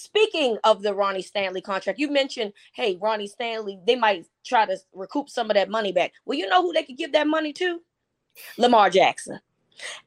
Speaking 0.00 0.56
of 0.64 0.80
the 0.80 0.94
Ronnie 0.94 1.20
Stanley 1.20 1.60
contract, 1.60 1.98
you 1.98 2.10
mentioned, 2.10 2.54
hey, 2.72 2.96
Ronnie 3.02 3.26
Stanley, 3.26 3.78
they 3.86 3.96
might 3.96 4.26
try 4.46 4.64
to 4.64 4.78
recoup 4.94 5.28
some 5.28 5.50
of 5.50 5.56
that 5.56 5.68
money 5.68 5.92
back. 5.92 6.14
Well, 6.24 6.38
you 6.38 6.48
know 6.48 6.62
who 6.62 6.72
they 6.72 6.84
could 6.84 6.96
give 6.96 7.12
that 7.12 7.26
money 7.26 7.52
to? 7.52 7.80
Lamar 8.56 8.88
Jackson. 8.88 9.38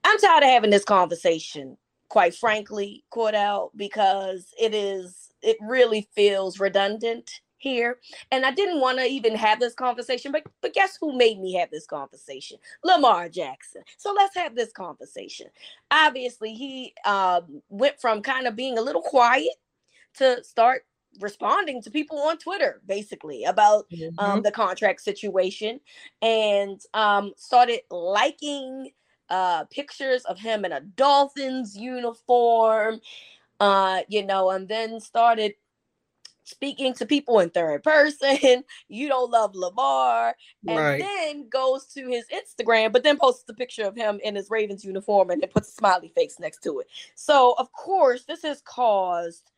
I'm 0.03 0.17
tired 0.17 0.41
of 0.41 0.49
having 0.49 0.71
this 0.71 0.83
conversation, 0.83 1.77
quite 2.09 2.33
frankly, 2.33 3.03
Cordell, 3.13 3.69
because 3.75 4.47
it 4.59 4.73
is, 4.73 5.31
it 5.43 5.57
really 5.61 6.09
feels 6.15 6.59
redundant 6.59 7.41
here. 7.59 7.99
And 8.31 8.47
I 8.47 8.51
didn't 8.51 8.81
want 8.81 8.97
to 8.97 9.05
even 9.05 9.35
have 9.35 9.59
this 9.59 9.75
conversation, 9.75 10.31
but 10.31 10.41
but 10.61 10.73
guess 10.73 10.97
who 10.99 11.15
made 11.15 11.39
me 11.39 11.53
have 11.53 11.69
this 11.69 11.85
conversation? 11.85 12.57
Lamar 12.83 13.29
Jackson. 13.29 13.83
So 13.97 14.11
let's 14.11 14.35
have 14.35 14.55
this 14.55 14.71
conversation. 14.71 15.47
Obviously, 15.91 16.55
he 16.55 16.95
um, 17.05 17.61
went 17.69 18.01
from 18.01 18.23
kind 18.23 18.47
of 18.47 18.55
being 18.55 18.79
a 18.79 18.81
little 18.81 19.03
quiet 19.03 19.53
to 20.17 20.43
start 20.43 20.85
responding 21.19 21.81
to 21.81 21.91
people 21.91 22.19
on 22.19 22.37
Twitter, 22.37 22.81
basically 22.87 23.43
about 23.43 23.85
um, 23.91 23.99
mm-hmm. 23.99 24.19
um, 24.19 24.41
the 24.41 24.51
contract 24.51 25.01
situation, 25.01 25.79
and 26.21 26.81
um, 26.93 27.33
started 27.37 27.81
liking 27.89 28.91
uh, 29.29 29.65
pictures 29.65 30.23
of 30.25 30.39
him 30.39 30.65
in 30.65 30.71
a 30.71 30.81
Dolphins 30.81 31.75
uniform, 31.75 32.99
uh, 33.59 34.01
you 34.07 34.25
know, 34.25 34.51
and 34.51 34.67
then 34.67 34.99
started 34.99 35.53
speaking 36.45 36.93
to 36.93 37.05
people 37.05 37.39
in 37.39 37.49
third 37.49 37.83
person. 37.83 38.63
you 38.89 39.07
don't 39.07 39.31
love 39.31 39.55
Lamar, 39.55 40.35
and 40.67 40.77
right. 40.77 40.99
then 40.99 41.47
goes 41.49 41.85
to 41.87 42.07
his 42.07 42.25
Instagram, 42.33 42.91
but 42.91 43.03
then 43.03 43.17
posts 43.17 43.45
a 43.49 43.53
picture 43.53 43.85
of 43.85 43.95
him 43.95 44.19
in 44.23 44.35
his 44.35 44.49
Ravens 44.49 44.83
uniform 44.83 45.29
and 45.29 45.41
then 45.41 45.49
puts 45.49 45.69
a 45.69 45.73
smiley 45.73 46.11
face 46.15 46.39
next 46.39 46.59
to 46.63 46.79
it. 46.79 46.87
So, 47.15 47.55
of 47.57 47.71
course, 47.71 48.25
this 48.25 48.41
has 48.43 48.61
caused 48.61 49.51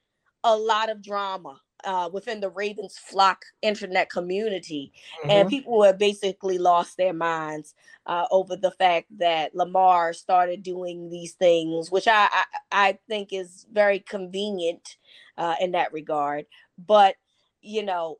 a 0.45 0.55
lot 0.55 0.89
of 0.89 1.01
drama 1.01 1.59
uh, 1.83 2.09
within 2.13 2.39
the 2.39 2.49
Ravens 2.49 2.97
flock 2.97 3.43
internet 3.61 4.09
community, 4.09 4.93
mm-hmm. 5.19 5.31
and 5.31 5.49
people 5.49 5.83
have 5.83 5.97
basically 5.97 6.57
lost 6.57 6.97
their 6.97 7.13
minds 7.13 7.73
uh, 8.05 8.25
over 8.31 8.55
the 8.55 8.71
fact 8.71 9.07
that 9.17 9.55
Lamar 9.55 10.13
started 10.13 10.63
doing 10.63 11.09
these 11.09 11.33
things, 11.33 11.91
which 11.91 12.07
I 12.07 12.29
I, 12.31 12.43
I 12.71 12.99
think 13.09 13.33
is 13.33 13.65
very 13.71 13.99
convenient 13.99 14.97
uh, 15.37 15.55
in 15.59 15.71
that 15.71 15.91
regard. 15.91 16.45
But 16.77 17.15
you 17.61 17.83
know, 17.83 18.19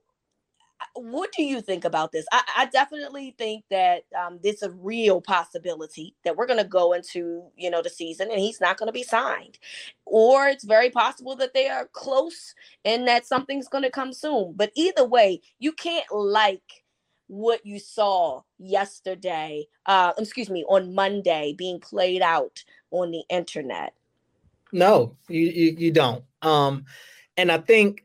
what 0.93 1.31
do 1.31 1.43
you 1.43 1.61
think 1.61 1.85
about 1.85 2.11
this? 2.11 2.25
I, 2.31 2.43
I 2.57 2.65
definitely 2.67 3.35
think 3.37 3.65
that 3.69 4.03
um, 4.17 4.39
is 4.43 4.61
a 4.61 4.71
real 4.71 5.21
possibility 5.21 6.15
that 6.23 6.35
we're 6.35 6.47
going 6.47 6.59
to 6.59 6.67
go 6.67 6.93
into, 6.93 7.43
you 7.55 7.69
know, 7.69 7.81
the 7.81 7.89
season 7.89 8.29
and 8.29 8.39
he's 8.39 8.61
not 8.61 8.77
going 8.77 8.87
to 8.87 8.93
be 8.93 9.03
signed, 9.03 9.57
or 10.05 10.47
it's 10.47 10.63
very 10.63 10.89
possible 10.89 11.35
that 11.37 11.53
they 11.53 11.67
are 11.67 11.89
close 11.93 12.53
and 12.83 13.07
that 13.07 13.25
something's 13.25 13.67
going 13.67 13.83
to 13.83 13.91
come 13.91 14.13
soon. 14.13 14.53
But 14.55 14.71
either 14.75 15.05
way, 15.05 15.41
you 15.59 15.71
can't 15.73 16.09
like 16.11 16.83
what 17.27 17.65
you 17.65 17.79
saw 17.79 18.41
yesterday. 18.57 19.65
Uh, 19.85 20.13
excuse 20.17 20.49
me, 20.49 20.63
on 20.69 20.93
Monday 20.93 21.53
being 21.57 21.79
played 21.79 22.21
out 22.21 22.63
on 22.91 23.11
the 23.11 23.23
internet. 23.29 23.93
No, 24.71 25.15
you 25.29 25.47
you, 25.47 25.75
you 25.77 25.91
don't. 25.91 26.23
Um, 26.41 26.85
and 27.37 27.51
I 27.51 27.57
think 27.57 28.04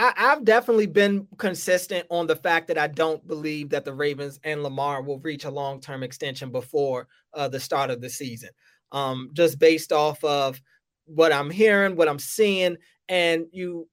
I, 0.00 0.12
have 0.16 0.44
definitely 0.44 0.86
been 0.86 1.28
consistent 1.36 2.06
on 2.10 2.26
the 2.26 2.36
fact 2.36 2.68
that 2.68 2.78
I 2.78 2.86
don't 2.86 3.26
believe 3.26 3.68
that 3.70 3.84
the 3.84 3.92
Ravens 3.92 4.40
and 4.44 4.62
Lamar 4.62 5.02
will 5.02 5.18
reach 5.20 5.44
a 5.44 5.50
long 5.50 5.78
term 5.80 6.02
extension 6.02 6.50
before 6.50 7.06
uh, 7.34 7.48
the 7.48 7.60
start 7.60 7.90
of 7.90 8.00
the 8.00 8.08
season. 8.08 8.48
Um, 8.92 9.30
just 9.34 9.58
based 9.58 9.92
off 9.92 10.22
of 10.24 10.60
what 11.04 11.32
I'm 11.32 11.50
hearing, 11.50 11.96
what 11.96 12.08
I'm 12.08 12.18
seeing, 12.18 12.78
and 13.08 13.44
you 13.52 13.88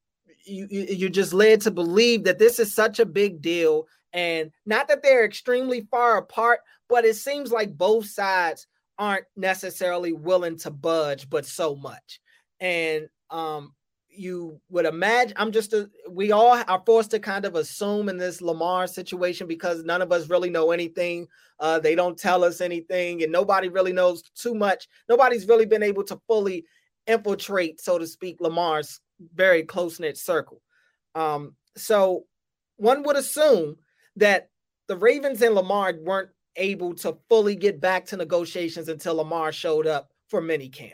you 0.46 0.68
you're 0.70 1.10
just 1.10 1.34
led 1.34 1.60
to 1.62 1.72
believe 1.72 2.24
that 2.24 2.40
this 2.40 2.58
is 2.58 2.74
such 2.74 3.00
a 3.00 3.06
big 3.06 3.42
deal, 3.42 3.86
and 4.14 4.50
not 4.66 4.88
that 4.88 5.04
they're 5.04 5.26
extremely 5.26 5.88
far 5.92 6.18
apart, 6.18 6.62
but 6.88 7.04
it 7.04 7.18
seems 7.18 7.52
like 7.52 7.78
both 7.78 8.06
sides 8.06 8.66
aren't 8.98 9.26
necessarily 9.36 10.14
willing 10.14 10.58
to 10.60 10.72
budge, 10.72 11.30
but 11.30 11.46
so 11.46 11.76
much. 11.76 12.22
And 12.62 13.10
um, 13.30 13.74
you 14.18 14.60
would 14.70 14.86
imagine 14.86 15.34
i'm 15.38 15.52
just 15.52 15.74
a, 15.74 15.90
we 16.10 16.32
all 16.32 16.62
are 16.68 16.84
forced 16.86 17.12
to 17.12 17.20
kind 17.20 17.46
of 17.46 17.56
assume 17.56 18.10
in 18.10 18.18
this 18.18 18.42
lamar 18.42 18.88
situation 18.88 19.48
because 19.48 19.84
none 19.84 20.02
of 20.02 20.12
us 20.12 20.30
really 20.30 20.50
know 20.50 20.72
anything 20.72 21.28
uh, 21.60 21.80
they 21.80 21.96
don't 21.96 22.20
tell 22.20 22.44
us 22.44 22.62
anything 22.62 23.24
and 23.24 23.32
nobody 23.32 23.68
really 23.68 23.94
knows 23.94 24.22
too 24.36 24.54
much 24.54 24.88
nobody's 25.10 25.48
really 25.48 25.66
been 25.66 25.84
able 25.84 26.04
to 26.04 26.20
fully 26.28 26.66
infiltrate 27.08 27.80
so 27.82 27.98
to 27.98 28.06
speak 28.06 28.40
lamar's 28.42 29.00
very 29.34 29.64
close-knit 29.64 30.18
circle 30.18 30.62
um, 31.16 31.56
so 31.76 32.26
one 32.76 33.04
would 33.04 33.16
assume 33.16 33.76
that 34.16 34.50
the 34.88 34.96
ravens 34.98 35.42
and 35.42 35.56
lamar 35.56 35.94
weren't 36.02 36.30
able 36.58 36.94
to 36.96 37.18
fully 37.30 37.56
get 37.56 37.80
back 37.80 38.06
to 38.06 38.18
negotiations 38.18 38.90
until 38.90 39.16
Lamar 39.16 39.52
showed 39.52 39.88
up 39.88 40.12
for 40.28 40.42
minicamp. 40.42 40.94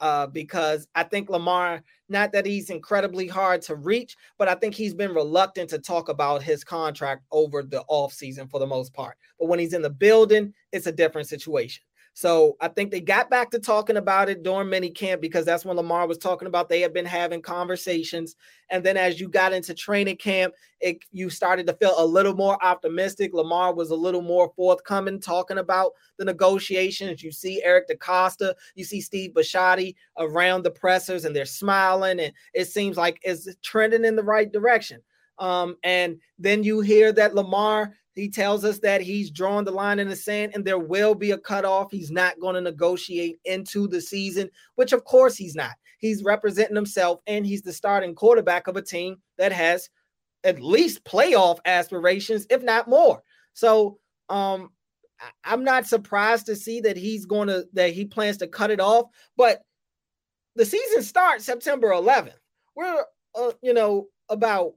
Uh, 0.00 0.26
because 0.26 0.88
I 0.94 1.02
think 1.02 1.28
Lamar, 1.28 1.82
not 2.08 2.32
that 2.32 2.46
he's 2.46 2.70
incredibly 2.70 3.28
hard 3.28 3.60
to 3.62 3.76
reach, 3.76 4.16
but 4.38 4.48
I 4.48 4.54
think 4.54 4.74
he's 4.74 4.94
been 4.94 5.12
reluctant 5.12 5.68
to 5.70 5.78
talk 5.78 6.08
about 6.08 6.42
his 6.42 6.64
contract 6.64 7.24
over 7.30 7.62
the 7.62 7.84
offseason 7.90 8.50
for 8.50 8.58
the 8.58 8.66
most 8.66 8.94
part. 8.94 9.18
But 9.38 9.48
when 9.48 9.58
he's 9.58 9.74
in 9.74 9.82
the 9.82 9.90
building, 9.90 10.54
it's 10.72 10.86
a 10.86 10.92
different 10.92 11.28
situation. 11.28 11.82
So 12.12 12.56
I 12.60 12.68
think 12.68 12.90
they 12.90 13.00
got 13.00 13.30
back 13.30 13.50
to 13.50 13.58
talking 13.58 13.96
about 13.96 14.28
it 14.28 14.42
during 14.42 14.68
mini 14.68 14.90
camp 14.90 15.20
because 15.20 15.44
that's 15.44 15.64
when 15.64 15.76
Lamar 15.76 16.06
was 16.06 16.18
talking 16.18 16.48
about 16.48 16.68
they 16.68 16.80
had 16.80 16.92
been 16.92 17.06
having 17.06 17.40
conversations. 17.40 18.36
And 18.70 18.84
then 18.84 18.96
as 18.96 19.20
you 19.20 19.28
got 19.28 19.52
into 19.52 19.74
training 19.74 20.16
camp, 20.16 20.54
it, 20.80 20.98
you 21.12 21.30
started 21.30 21.66
to 21.68 21.72
feel 21.74 21.94
a 21.96 22.04
little 22.04 22.34
more 22.34 22.62
optimistic. 22.64 23.32
Lamar 23.32 23.72
was 23.72 23.90
a 23.90 23.96
little 23.96 24.22
more 24.22 24.52
forthcoming 24.56 25.20
talking 25.20 25.58
about 25.58 25.92
the 26.18 26.24
negotiations. 26.24 27.22
You 27.22 27.32
see 27.32 27.62
Eric 27.62 27.88
DeCosta, 27.88 28.54
you 28.74 28.84
see 28.84 29.00
Steve 29.00 29.32
Bisciotti 29.32 29.94
around 30.18 30.64
the 30.64 30.70
pressers, 30.70 31.24
and 31.24 31.34
they're 31.34 31.46
smiling, 31.46 32.20
and 32.20 32.32
it 32.54 32.66
seems 32.66 32.96
like 32.96 33.18
it's 33.22 33.48
trending 33.62 34.04
in 34.04 34.16
the 34.16 34.22
right 34.22 34.52
direction. 34.52 35.00
Um, 35.38 35.76
and 35.84 36.18
then 36.38 36.62
you 36.64 36.80
hear 36.80 37.12
that 37.12 37.34
Lamar 37.34 37.94
he 38.20 38.28
tells 38.28 38.64
us 38.64 38.78
that 38.80 39.00
he's 39.00 39.30
drawn 39.30 39.64
the 39.64 39.70
line 39.70 39.98
in 39.98 40.08
the 40.08 40.16
sand 40.16 40.52
and 40.54 40.64
there 40.64 40.78
will 40.78 41.14
be 41.14 41.30
a 41.30 41.38
cutoff. 41.38 41.90
He's 41.90 42.10
not 42.10 42.38
going 42.38 42.54
to 42.54 42.60
negotiate 42.60 43.38
into 43.44 43.88
the 43.88 44.00
season, 44.00 44.50
which 44.74 44.92
of 44.92 45.04
course 45.04 45.36
he's 45.36 45.54
not. 45.54 45.72
He's 45.98 46.22
representing 46.22 46.76
himself 46.76 47.20
and 47.26 47.46
he's 47.46 47.62
the 47.62 47.72
starting 47.72 48.14
quarterback 48.14 48.66
of 48.66 48.76
a 48.76 48.82
team 48.82 49.16
that 49.38 49.52
has 49.52 49.88
at 50.44 50.60
least 50.60 51.04
playoff 51.04 51.58
aspirations, 51.64 52.46
if 52.50 52.62
not 52.62 52.88
more. 52.88 53.22
So 53.54 53.98
um 54.28 54.70
I'm 55.44 55.64
not 55.64 55.86
surprised 55.86 56.46
to 56.46 56.56
see 56.56 56.80
that 56.82 56.96
he's 56.96 57.26
going 57.26 57.48
to 57.48 57.66
that 57.72 57.92
he 57.92 58.04
plans 58.04 58.36
to 58.38 58.48
cut 58.48 58.70
it 58.70 58.80
off, 58.80 59.06
but 59.36 59.62
the 60.56 60.64
season 60.64 61.02
starts 61.02 61.44
September 61.44 61.88
11th. 61.88 62.32
We're 62.76 63.04
uh, 63.34 63.52
you 63.62 63.72
know 63.74 64.08
about 64.28 64.74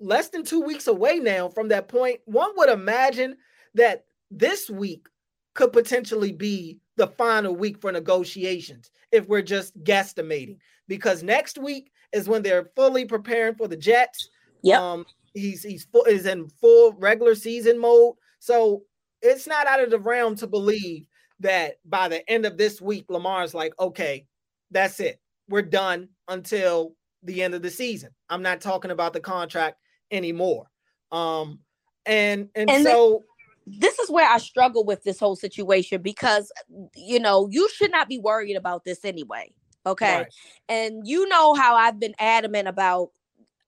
less 0.00 0.28
than 0.28 0.44
two 0.44 0.60
weeks 0.60 0.86
away 0.86 1.18
now 1.18 1.48
from 1.48 1.68
that 1.68 1.88
point. 1.88 2.20
One 2.24 2.50
would 2.56 2.68
imagine 2.68 3.36
that 3.74 4.04
this 4.30 4.68
week 4.68 5.06
could 5.54 5.72
potentially 5.72 6.32
be 6.32 6.78
the 6.96 7.06
final 7.06 7.54
week 7.54 7.80
for 7.80 7.92
negotiations 7.92 8.90
if 9.12 9.28
we're 9.28 9.42
just 9.42 9.78
guesstimating, 9.84 10.58
because 10.88 11.22
next 11.22 11.58
week 11.58 11.90
is 12.12 12.28
when 12.28 12.42
they're 12.42 12.70
fully 12.76 13.04
preparing 13.04 13.54
for 13.54 13.68
the 13.68 13.76
Jets. 13.76 14.28
Yeah, 14.62 14.80
um, 14.80 15.04
he's 15.34 15.62
he's 15.62 15.84
full, 15.84 16.04
is 16.04 16.26
in 16.26 16.48
full 16.48 16.92
regular 16.94 17.34
season 17.34 17.78
mode, 17.78 18.14
so 18.38 18.82
it's 19.22 19.46
not 19.46 19.66
out 19.66 19.82
of 19.82 19.90
the 19.90 19.98
realm 19.98 20.36
to 20.36 20.46
believe 20.46 21.06
that 21.40 21.76
by 21.84 22.08
the 22.08 22.28
end 22.30 22.46
of 22.46 22.56
this 22.56 22.80
week, 22.80 23.06
Lamar's 23.08 23.54
like, 23.54 23.72
okay, 23.78 24.26
that's 24.70 25.00
it, 25.00 25.20
we're 25.48 25.62
done 25.62 26.08
until 26.28 26.94
the 27.24 27.42
end 27.42 27.54
of 27.54 27.62
the 27.62 27.70
season. 27.70 28.10
I'm 28.28 28.42
not 28.42 28.60
talking 28.60 28.90
about 28.90 29.12
the 29.12 29.20
contract 29.20 29.78
anymore. 30.10 30.66
Um, 31.10 31.60
and 32.06 32.48
and, 32.54 32.70
and 32.70 32.84
so 32.84 33.22
this 33.66 33.98
is 33.98 34.10
where 34.10 34.28
I 34.28 34.38
struggle 34.38 34.84
with 34.84 35.02
this 35.04 35.18
whole 35.18 35.36
situation 35.36 36.02
because 36.02 36.52
you 36.94 37.18
know 37.18 37.48
you 37.50 37.68
should 37.74 37.90
not 37.90 38.08
be 38.08 38.18
worried 38.18 38.56
about 38.56 38.84
this 38.84 39.04
anyway. 39.04 39.52
Okay, 39.86 40.18
right. 40.18 40.34
and 40.68 41.06
you 41.06 41.28
know 41.28 41.54
how 41.54 41.76
I've 41.76 42.00
been 42.00 42.14
adamant 42.18 42.68
about 42.68 43.10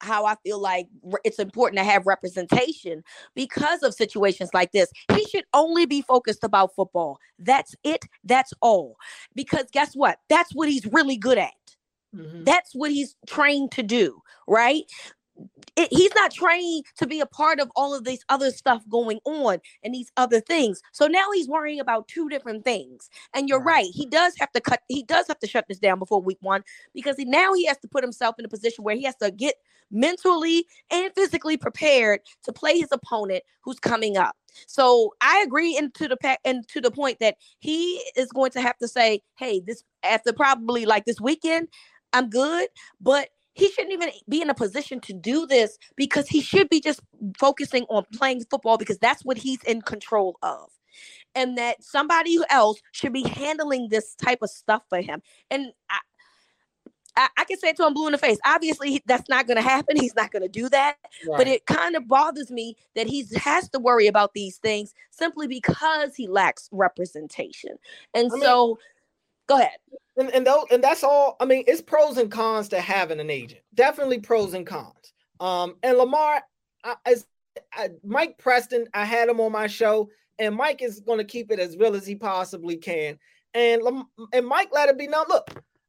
how 0.01 0.27
I 0.27 0.35
feel 0.45 0.61
like 0.61 0.89
it's 1.25 1.39
important 1.39 1.79
to 1.79 1.85
have 1.85 2.07
representation 2.07 3.03
because 3.35 3.83
of 3.83 3.95
situations 3.95 4.51
like 4.53 4.73
this. 4.73 4.91
He 5.15 5.25
should 5.27 5.45
only 5.55 5.87
be 5.87 6.03
focused 6.03 6.45
about 6.45 6.75
football. 6.75 7.19
That's 7.39 7.75
it. 7.83 8.05
That's 8.25 8.53
all. 8.61 8.97
Because 9.35 9.67
guess 9.73 9.95
what? 9.95 10.19
That's 10.29 10.55
what 10.55 10.69
he's 10.69 10.87
really 10.87 11.17
good 11.17 11.39
at. 11.39 11.53
Mm-hmm. 12.15 12.45
That's 12.45 12.75
what 12.75 12.91
he's 12.91 13.17
trained 13.27 13.73
to 13.73 13.83
do, 13.83 14.23
right? 14.47 14.85
it, 15.77 15.89
he's 15.91 16.15
not 16.15 16.33
trained 16.33 16.85
to 16.97 17.07
be 17.07 17.21
a 17.21 17.27
part 17.27 17.61
of 17.61 17.71
all 17.77 17.95
of 17.95 18.05
this 18.05 18.21
other 18.29 18.51
stuff 18.51 18.83
going 18.89 19.21
on 19.25 19.59
and 19.83 19.95
these 19.95 20.11
other 20.17 20.41
things. 20.41 20.81
So 20.93 21.07
now 21.07 21.27
he's 21.33 21.49
worrying 21.49 21.81
about 21.81 22.09
two 22.09 22.29
different 22.29 22.65
things. 22.65 23.11
And 23.35 23.49
you're 23.49 23.59
right. 23.59 23.67
right. 23.67 23.91
He 23.93 24.07
does 24.07 24.35
have 24.39 24.51
to 24.53 24.61
cut, 24.61 24.81
he 24.89 25.03
does 25.03 25.27
have 25.29 25.39
to 25.41 25.47
shut 25.47 25.67
this 25.69 25.79
down 25.79 25.99
before 25.99 26.21
week 26.21 26.39
one 26.41 26.63
because 26.95 27.17
he, 27.17 27.25
now 27.25 27.53
he 27.53 27.67
has 27.67 27.79
to 27.79 27.89
put 27.89 28.05
himself 28.05 28.37
in 28.39 28.45
a 28.45 28.49
position 28.49 28.85
where 28.85 28.97
he 28.97 29.05
has 29.05 29.17
to 29.17 29.31
get 29.31 29.57
mentally 29.91 30.67
and 30.91 31.13
physically 31.15 31.57
prepared 31.57 32.21
to 32.43 32.53
play 32.53 32.79
his 32.79 32.89
opponent 32.91 33.43
who's 33.61 33.79
coming 33.79 34.17
up. 34.17 34.37
So 34.67 35.15
I 35.21 35.43
agree 35.47 35.77
into 35.77 36.09
the 36.09 36.17
pack 36.17 36.41
and 36.45 36.67
to 36.69 36.81
the 36.81 36.91
point 36.91 37.19
that 37.21 37.37
he 37.59 38.03
is 38.17 38.29
going 38.33 38.51
to 38.53 38.61
have 38.63 38.79
to 38.79 38.89
say, 38.89 39.21
hey, 39.37 39.61
this 39.61 39.85
after 40.03 40.33
probably 40.33 40.87
like 40.87 41.05
this 41.05 41.21
weekend, 41.21 41.69
I'm 42.17 42.31
good, 42.31 42.69
but 42.99 43.29
he 43.53 43.71
shouldn't 43.71 43.93
even 43.93 44.11
be 44.27 44.41
in 44.41 44.49
a 44.49 44.55
position 44.55 45.01
to 45.01 45.13
do 45.13 45.47
this 45.47 45.79
because 45.97 46.29
he 46.29 46.41
should 46.41 46.71
be 46.71 46.81
just 46.81 47.01
focusing 47.39 47.85
on 47.85 48.05
playing 48.15 48.45
football 48.51 48.79
because 48.79 48.99
that's 48.99 49.23
what 49.23 49.37
he's 49.37 49.63
in 49.65 49.83
control 49.83 50.39
of. 50.43 50.71
And 51.35 51.59
that 51.59 51.83
somebody 51.83 52.39
else 52.49 52.81
should 52.93 53.13
be 53.13 53.23
handling 53.23 53.89
this 53.91 54.15
type 54.15 54.39
of 54.41 54.49
stuff 54.49 54.83
for 54.89 55.03
him. 55.03 55.23
And 55.51 55.73
I, 55.91 55.99
I, 57.17 57.29
I 57.37 57.45
can 57.45 57.59
say 57.59 57.69
it 57.69 57.77
to 57.77 57.87
him 57.87 57.93
blue 57.93 58.07
in 58.07 58.13
the 58.13 58.19
face. 58.19 58.39
Obviously, 58.47 59.03
that's 59.05 59.29
not 59.29 59.47
going 59.47 59.57
to 59.57 59.63
happen. 59.63 59.99
He's 59.99 60.17
not 60.17 60.31
going 60.31 60.43
to 60.43 60.49
do 60.49 60.71
that. 60.71 60.97
Right. 61.29 61.37
But 61.37 61.49
it 61.49 61.67
kind 61.67 61.97
of 61.97 62.09
bothers 62.09 62.51
me 62.51 62.77
that 62.95 63.07
he 63.07 63.27
has 63.37 63.69
to 63.71 63.79
worry 63.79 64.07
about 64.07 64.33
these 64.33 64.57
things 64.57 64.95
simply 65.11 65.47
because 65.47 66.15
he 66.15 66.27
lacks 66.27 66.71
representation. 66.73 67.77
And 68.15 68.31
I 68.35 68.39
so, 68.39 68.67
mean, 68.67 68.77
go 69.49 69.59
ahead 69.59 69.79
and 70.17 70.31
and, 70.31 70.47
those, 70.47 70.65
and 70.71 70.83
that's 70.83 71.05
all. 71.05 71.37
I 71.41 71.45
mean, 71.45 71.65
it's 71.67 71.83
pros 71.83 72.17
and 72.17 72.31
cons 72.31 72.69
to 72.71 72.81
having 72.81 73.21
an 73.21 73.31
agent. 73.31 73.61
Definitely 73.75 74.21
pros 74.21 74.55
and 74.55 74.67
cons. 74.67 75.13
Um, 75.41 75.77
and 75.83 75.99
Lamar, 75.99 76.43
I, 76.85 76.95
as 77.05 77.27
I, 77.73 77.91
Mike 78.05 78.39
Preston, 78.39 78.87
I 78.95 79.05
had 79.05 79.29
him 79.29 79.41
on 79.41 79.53
my 79.53 79.67
show, 79.67 80.09
and 80.39 80.55
Mike 80.55 80.83
is 80.83 81.01
going 81.01 81.19
to 81.19 81.25
keep 81.25 81.51
it 81.51 81.59
as 81.59 81.77
real 81.77 81.95
as 81.95 82.07
he 82.07 82.15
possibly 82.15 82.77
can. 82.77 83.19
And 83.55 83.83
and 84.33 84.47
Mike 84.47 84.71
let 84.73 84.89
it 84.89 84.99
be 84.99 85.07
known. 85.07 85.25
Look, 85.29 85.49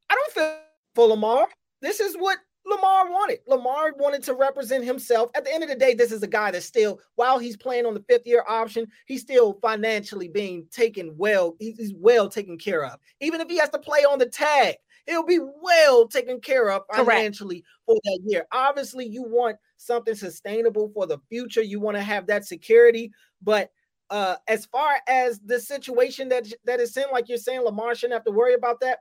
I 0.09 0.15
don't 0.15 0.33
feel 0.33 0.57
for 0.95 1.07
Lamar. 1.07 1.47
This 1.81 1.99
is 1.99 2.15
what 2.15 2.37
Lamar 2.67 3.09
wanted. 3.09 3.39
Lamar 3.47 3.93
wanted 3.97 4.23
to 4.23 4.33
represent 4.33 4.83
himself. 4.83 5.31
At 5.35 5.45
the 5.45 5.53
end 5.53 5.63
of 5.63 5.69
the 5.69 5.75
day, 5.75 5.93
this 5.93 6.11
is 6.11 6.21
a 6.21 6.27
guy 6.27 6.51
that 6.51 6.63
still, 6.63 6.99
while 7.15 7.39
he's 7.39 7.55
playing 7.55 7.85
on 7.85 7.93
the 7.93 8.03
fifth 8.09 8.27
year 8.27 8.43
option, 8.47 8.87
he's 9.05 9.21
still 9.21 9.57
financially 9.61 10.27
being 10.27 10.67
taken 10.69 11.15
well. 11.17 11.55
He's 11.59 11.93
well 11.95 12.27
taken 12.27 12.57
care 12.57 12.85
of. 12.85 12.99
Even 13.21 13.39
if 13.39 13.47
he 13.49 13.57
has 13.57 13.69
to 13.69 13.79
play 13.79 13.99
on 13.99 14.19
the 14.19 14.25
tag, 14.25 14.75
he'll 15.05 15.25
be 15.25 15.39
well 15.61 16.07
taken 16.07 16.41
care 16.41 16.69
of 16.69 16.81
financially 16.93 17.61
Correct. 17.61 17.67
for 17.85 17.95
that 18.03 18.19
year. 18.25 18.45
Obviously, 18.51 19.07
you 19.07 19.23
want 19.23 19.55
something 19.77 20.15
sustainable 20.15 20.91
for 20.93 21.07
the 21.07 21.19
future. 21.29 21.61
You 21.61 21.79
want 21.79 21.95
to 21.95 22.03
have 22.03 22.27
that 22.27 22.45
security. 22.45 23.11
But 23.41 23.71
uh, 24.09 24.35
as 24.47 24.65
far 24.65 24.97
as 25.07 25.39
the 25.39 25.59
situation 25.59 26.27
that 26.29 26.47
that 26.65 26.81
is 26.81 26.97
in, 26.97 27.05
like 27.13 27.29
you're 27.29 27.37
saying, 27.37 27.61
Lamar 27.61 27.95
shouldn't 27.95 28.15
have 28.15 28.25
to 28.25 28.31
worry 28.31 28.55
about 28.55 28.81
that. 28.81 28.99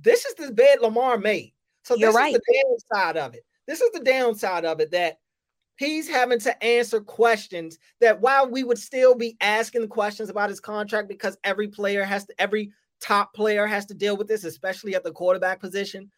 This 0.00 0.24
is 0.24 0.34
the 0.34 0.52
bed 0.52 0.80
Lamar 0.80 1.18
made. 1.18 1.52
So 1.86 1.94
You're 1.94 2.08
this 2.08 2.16
right. 2.16 2.34
is 2.34 2.40
the 2.40 2.64
downside 2.64 3.16
of 3.16 3.34
it. 3.34 3.44
This 3.68 3.80
is 3.80 3.92
the 3.92 4.00
downside 4.00 4.64
of 4.64 4.80
it 4.80 4.90
that 4.90 5.18
he's 5.76 6.08
having 6.08 6.40
to 6.40 6.64
answer 6.64 7.00
questions 7.00 7.78
that 8.00 8.20
while 8.20 8.50
we 8.50 8.64
would 8.64 8.78
still 8.78 9.14
be 9.14 9.36
asking 9.40 9.86
questions 9.86 10.28
about 10.28 10.50
his 10.50 10.58
contract 10.58 11.08
because 11.08 11.38
every 11.44 11.68
player 11.68 12.02
has 12.02 12.26
to 12.26 12.34
every 12.40 12.72
top 13.00 13.32
player 13.34 13.68
has 13.68 13.86
to 13.86 13.94
deal 13.94 14.16
with 14.16 14.26
this, 14.26 14.42
especially 14.42 14.96
at 14.96 15.04
the 15.04 15.12
quarterback 15.12 15.60
position. 15.60 16.10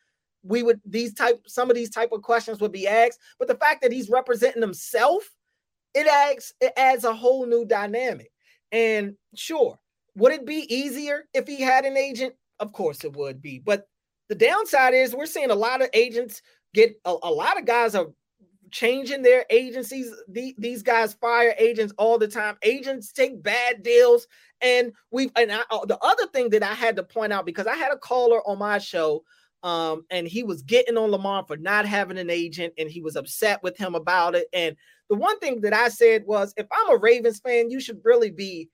We 0.43 0.63
would 0.63 0.81
these 0.87 1.13
type 1.13 1.43
some 1.47 1.69
of 1.69 1.77
these 1.77 1.91
type 1.91 2.13
of 2.13 2.23
questions 2.23 2.61
would 2.61 2.73
be 2.73 2.89
asked, 2.89 3.19
but 3.39 3.47
the 3.47 3.57
fact 3.57 3.83
that 3.83 3.93
he's 3.93 4.09
representing 4.09 4.63
himself, 4.63 5.29
it 5.93 6.07
adds 6.07 6.55
it 6.63 6.73
adds 6.79 7.05
a 7.05 7.13
whole 7.13 7.45
new 7.45 7.67
dynamic. 7.67 8.33
And 8.73 9.17
sure, 9.35 9.79
would 10.15 10.33
it 10.33 10.47
be 10.47 10.75
easier 10.75 11.25
if 11.35 11.47
he 11.47 11.61
had 11.61 11.85
an 11.85 11.99
agent? 11.99 12.33
Of 12.59 12.73
course 12.73 13.05
it 13.05 13.15
would 13.15 13.43
be, 13.43 13.59
but 13.59 13.87
the 14.29 14.35
downside 14.35 14.95
is 14.95 15.15
we're 15.15 15.27
seeing 15.27 15.51
a 15.51 15.55
lot 15.55 15.83
of 15.83 15.89
agents 15.93 16.43
get 16.75 17.01
a, 17.05 17.15
a 17.23 17.31
lot 17.31 17.59
of 17.59 17.65
guys 17.65 17.95
are 17.95 18.09
changing 18.71 19.23
their 19.23 19.45
agencies. 19.51 20.13
The, 20.29 20.55
these 20.59 20.83
guys 20.83 21.15
fire 21.15 21.55
agents 21.59 21.95
all 21.99 22.19
the 22.19 22.29
time. 22.29 22.57
Agents 22.63 23.13
take 23.13 23.43
bad 23.43 23.83
deals. 23.83 24.27
And 24.61 24.93
we've 25.11 25.31
and 25.37 25.53
I, 25.53 25.63
uh, 25.71 25.87
the 25.87 25.99
other 26.03 26.27
thing 26.27 26.51
that 26.51 26.63
I 26.63 26.75
had 26.75 26.97
to 26.97 27.03
point 27.03 27.33
out 27.33 27.47
because 27.47 27.67
I 27.67 27.75
had 27.75 27.93
a 27.93 27.99
caller 27.99 28.47
on 28.47 28.59
my 28.59 28.79
show 28.79 29.25
um, 29.63 30.05
and 30.11 30.29
he 30.29 30.43
was 30.43 30.63
getting 30.63 30.97
on 30.97 31.11
Lamar 31.11 31.45
for 31.47 31.57
not 31.57 31.87
having 31.87 32.19
an 32.19 32.31
agent 32.31 32.75
and 32.79 32.91
he 32.91 33.01
was 33.01 33.17
upset 33.17 33.63
with 33.63 33.77
him 33.77 33.95
about 33.95 34.35
it. 34.35 34.47
And 34.53 34.77
the 35.09 35.17
one 35.17 35.39
thing 35.39 35.61
that 35.63 35.73
I 35.73 35.89
said 35.89 36.25
was 36.27 36.53
if 36.57 36.67
I'm 36.71 36.95
a 36.95 36.99
Ravens 36.99 37.41
fan, 37.41 37.71
you 37.71 37.81
should 37.81 38.01
really 38.05 38.31
be 38.31 38.69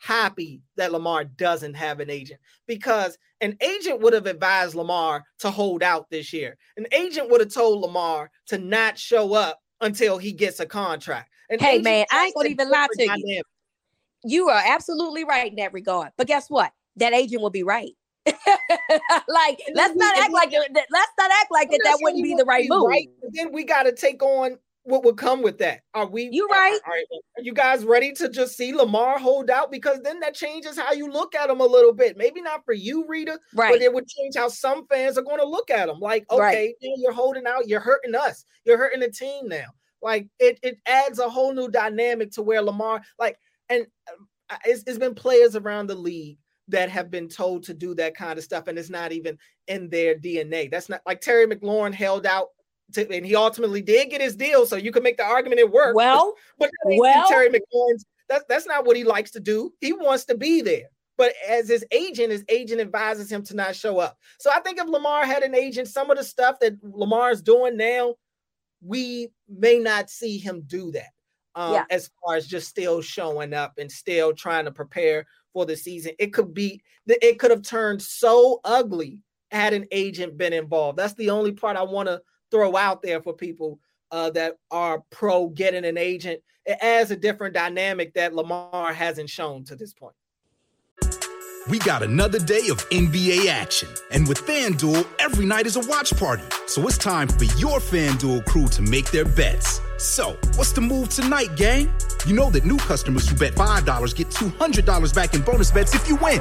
happy 0.00 0.62
that 0.76 0.92
Lamar 0.92 1.24
doesn't 1.24 1.74
have 1.74 2.00
an 2.00 2.10
agent 2.10 2.40
because 2.66 3.16
an 3.40 3.56
agent 3.60 4.00
would 4.00 4.12
have 4.12 4.26
advised 4.26 4.74
Lamar 4.74 5.24
to 5.38 5.50
hold 5.50 5.82
out 5.82 6.08
this 6.10 6.32
year. 6.32 6.56
An 6.76 6.86
agent 6.92 7.30
would 7.30 7.40
have 7.40 7.52
told 7.52 7.80
Lamar 7.80 8.30
to 8.46 8.58
not 8.58 8.98
show 8.98 9.34
up 9.34 9.60
until 9.80 10.18
he 10.18 10.32
gets 10.32 10.58
a 10.60 10.66
contract. 10.66 11.30
An 11.50 11.58
hey 11.58 11.78
man, 11.78 12.06
I 12.10 12.26
ain't 12.26 12.34
gonna 12.34 12.48
even 12.48 12.70
lie 12.70 12.88
to 12.90 12.98
dynamic. 12.98 13.24
you. 13.24 13.42
You 14.24 14.48
are 14.48 14.62
absolutely 14.66 15.24
right 15.24 15.50
in 15.50 15.56
that 15.56 15.72
regard. 15.72 16.10
But 16.16 16.26
guess 16.26 16.48
what? 16.48 16.72
That 16.96 17.12
agent 17.12 17.42
will 17.42 17.50
be 17.50 17.62
right. 17.62 17.92
like 18.26 19.58
let's 19.74 19.96
not 19.96 20.18
act 20.18 20.32
like 20.32 20.52
let's 20.52 21.12
not 21.18 21.30
act 21.30 21.50
like 21.50 21.70
that 21.70 21.80
that 21.84 21.98
wouldn't 22.02 22.22
be 22.22 22.34
the 22.34 22.44
right 22.44 22.66
move. 22.68 22.86
Right. 22.86 23.08
Then 23.32 23.52
we 23.52 23.64
got 23.64 23.84
to 23.84 23.92
take 23.92 24.22
on 24.22 24.58
what 24.90 25.04
would 25.04 25.16
come 25.16 25.42
with 25.42 25.58
that. 25.58 25.80
Are 25.94 26.06
we? 26.06 26.28
You 26.30 26.46
right? 26.48 26.78
Are, 26.86 26.92
are, 26.92 27.42
you 27.42 27.54
guys 27.54 27.84
ready 27.84 28.12
to 28.12 28.28
just 28.28 28.56
see 28.56 28.74
Lamar 28.74 29.18
hold 29.18 29.48
out? 29.48 29.70
Because 29.70 30.00
then 30.02 30.20
that 30.20 30.34
changes 30.34 30.78
how 30.78 30.92
you 30.92 31.10
look 31.10 31.34
at 31.34 31.48
him 31.48 31.60
a 31.60 31.66
little 31.66 31.92
bit. 31.92 32.16
Maybe 32.16 32.42
not 32.42 32.64
for 32.64 32.74
you, 32.74 33.06
Rita, 33.08 33.38
right? 33.54 33.72
But 33.72 33.82
it 33.82 33.92
would 33.92 34.08
change 34.08 34.36
how 34.36 34.48
some 34.48 34.86
fans 34.88 35.16
are 35.16 35.22
going 35.22 35.40
to 35.40 35.46
look 35.46 35.70
at 35.70 35.88
him. 35.88 35.98
Like, 36.00 36.30
okay, 36.30 36.40
right. 36.40 36.74
you're 36.80 37.12
holding 37.12 37.46
out. 37.46 37.68
You're 37.68 37.80
hurting 37.80 38.14
us. 38.14 38.44
You're 38.64 38.78
hurting 38.78 39.00
the 39.00 39.10
team 39.10 39.48
now. 39.48 39.66
Like 40.02 40.28
it, 40.38 40.58
it 40.62 40.78
adds 40.86 41.18
a 41.18 41.28
whole 41.28 41.52
new 41.52 41.68
dynamic 41.68 42.32
to 42.32 42.42
where 42.42 42.62
Lamar, 42.62 43.02
like, 43.18 43.38
and 43.68 43.86
uh, 44.08 44.56
it's, 44.64 44.82
it's 44.86 44.98
been 44.98 45.14
players 45.14 45.56
around 45.56 45.86
the 45.86 45.94
league 45.94 46.38
that 46.68 46.88
have 46.88 47.10
been 47.10 47.28
told 47.28 47.64
to 47.64 47.74
do 47.74 47.94
that 47.96 48.16
kind 48.16 48.38
of 48.38 48.44
stuff, 48.44 48.66
and 48.66 48.78
it's 48.78 48.90
not 48.90 49.12
even 49.12 49.36
in 49.66 49.88
their 49.90 50.16
DNA. 50.16 50.70
That's 50.70 50.88
not 50.88 51.02
like 51.06 51.20
Terry 51.20 51.46
McLaurin 51.46 51.92
held 51.92 52.26
out 52.26 52.48
to, 52.94 53.08
and 53.10 53.24
he 53.24 53.36
ultimately 53.36 53.82
did 53.82 54.10
get 54.10 54.20
his 54.20 54.36
deal. 54.36 54.66
So 54.66 54.76
you 54.76 54.92
can 54.92 55.02
make 55.02 55.16
the 55.16 55.24
argument 55.24 55.60
it 55.60 55.70
worked. 55.70 55.96
Well, 55.96 56.34
but, 56.58 56.70
well, 56.84 57.28
Terry 57.28 57.48
McLaurin's 57.48 58.04
that's 58.28 58.44
that's 58.48 58.66
not 58.66 58.86
what 58.86 58.96
he 58.96 59.04
likes 59.04 59.30
to 59.32 59.40
do. 59.40 59.72
He 59.80 59.92
wants 59.92 60.24
to 60.26 60.36
be 60.36 60.62
there. 60.62 60.88
But 61.18 61.34
as 61.46 61.68
his 61.68 61.84
agent, 61.90 62.30
his 62.30 62.44
agent 62.48 62.80
advises 62.80 63.30
him 63.30 63.42
to 63.44 63.54
not 63.54 63.76
show 63.76 63.98
up. 63.98 64.16
So 64.38 64.50
I 64.54 64.60
think 64.60 64.78
if 64.78 64.88
Lamar 64.88 65.26
had 65.26 65.42
an 65.42 65.54
agent, 65.54 65.88
some 65.88 66.10
of 66.10 66.16
the 66.16 66.24
stuff 66.24 66.58
that 66.60 66.82
Lamar 66.82 67.30
is 67.30 67.42
doing 67.42 67.76
now, 67.76 68.14
we 68.80 69.28
may 69.46 69.78
not 69.78 70.08
see 70.08 70.38
him 70.38 70.62
do 70.66 70.92
that. 70.92 71.10
Um, 71.56 71.74
yeah. 71.74 71.84
as 71.90 72.08
far 72.24 72.36
as 72.36 72.46
just 72.46 72.68
still 72.68 73.02
showing 73.02 73.52
up 73.52 73.74
and 73.76 73.90
still 73.90 74.32
trying 74.32 74.66
to 74.66 74.70
prepare 74.70 75.26
for 75.52 75.66
the 75.66 75.76
season. 75.76 76.12
It 76.20 76.32
could 76.32 76.54
be 76.54 76.80
that 77.06 77.26
it 77.26 77.40
could 77.40 77.50
have 77.50 77.62
turned 77.62 78.00
so 78.00 78.60
ugly 78.64 79.18
had 79.50 79.72
an 79.72 79.86
agent 79.90 80.38
been 80.38 80.52
involved. 80.52 80.96
That's 80.96 81.14
the 81.14 81.30
only 81.30 81.50
part 81.52 81.76
I 81.76 81.82
want 81.82 82.08
to 82.08 82.22
throw 82.50 82.76
out 82.76 83.02
there 83.02 83.22
for 83.22 83.32
people 83.32 83.78
uh, 84.10 84.30
that 84.30 84.58
are 84.70 85.02
pro 85.10 85.48
getting 85.48 85.84
an 85.84 85.96
agent. 85.96 86.40
It 86.66 86.78
adds 86.80 87.10
a 87.10 87.16
different 87.16 87.54
dynamic 87.54 88.14
that 88.14 88.34
Lamar 88.34 88.92
hasn't 88.92 89.30
shown 89.30 89.64
to 89.64 89.76
this 89.76 89.92
point. 89.92 90.14
We 91.68 91.78
got 91.78 92.02
another 92.02 92.38
day 92.38 92.68
of 92.70 92.78
NBA 92.90 93.46
action. 93.46 93.88
And 94.10 94.26
with 94.26 94.38
FanDuel, 94.46 95.06
every 95.18 95.44
night 95.44 95.66
is 95.66 95.76
a 95.76 95.80
watch 95.80 96.16
party. 96.16 96.42
So 96.66 96.86
it's 96.88 96.98
time 96.98 97.28
for 97.28 97.44
your 97.44 97.78
FanDuel 97.78 98.46
crew 98.46 98.66
to 98.68 98.82
make 98.82 99.10
their 99.10 99.24
bets. 99.24 99.80
So, 99.98 100.38
what's 100.56 100.72
the 100.72 100.80
move 100.80 101.10
tonight, 101.10 101.56
gang? 101.56 101.92
You 102.26 102.34
know 102.34 102.50
that 102.50 102.64
new 102.64 102.78
customers 102.78 103.28
who 103.28 103.36
bet 103.36 103.54
$5 103.54 104.16
get 104.16 104.30
$200 104.30 105.14
back 105.14 105.34
in 105.34 105.42
bonus 105.42 105.70
bets 105.70 105.94
if 105.94 106.08
you 106.08 106.16
win. 106.16 106.40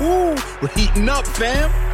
Ooh, 0.00 0.36
we're 0.62 0.68
heating 0.68 1.08
up, 1.08 1.26
fam. 1.26 1.93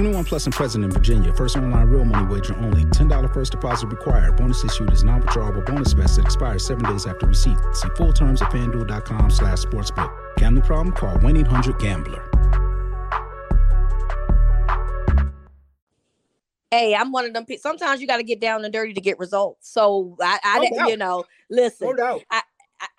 21 0.00 0.24
plus 0.24 0.46
and 0.46 0.54
present 0.54 0.82
in 0.82 0.90
Virginia. 0.90 1.30
First 1.34 1.58
online 1.58 1.86
real 1.88 2.06
money 2.06 2.26
wager 2.26 2.56
only. 2.56 2.84
$10 2.86 3.34
first 3.34 3.52
deposit 3.52 3.88
required. 3.88 4.34
Bonus 4.34 4.64
issued 4.64 4.90
is 4.92 5.04
non-withdrawable 5.04 5.66
bonus 5.66 5.92
bets 5.92 6.16
that 6.16 6.24
expires 6.24 6.64
seven 6.64 6.90
days 6.90 7.04
after 7.04 7.26
receipt. 7.26 7.58
See 7.74 7.88
full 7.96 8.10
terms 8.10 8.40
at 8.40 8.50
fanduel.com 8.50 9.30
slash 9.30 9.58
sportsbook. 9.58 10.10
Gambling 10.38 10.64
problem? 10.64 10.94
Call 10.94 11.16
1-800-GAMBLER. 11.16 12.30
hey, 16.70 16.94
I'm 16.94 17.12
one 17.12 17.24
of 17.26 17.34
them. 17.34 17.44
people. 17.44 17.60
Sometimes 17.60 18.00
you 18.00 18.06
got 18.06 18.18
to 18.18 18.22
get 18.22 18.40
down 18.40 18.64
and 18.64 18.72
dirty 18.72 18.94
to 18.94 19.00
get 19.00 19.18
results. 19.18 19.68
So 19.68 20.16
I, 20.20 20.38
I 20.42 20.68
no 20.70 20.86
you 20.88 20.96
know, 20.96 21.24
listen, 21.50 21.94
no 21.96 22.20
I, 22.30 22.42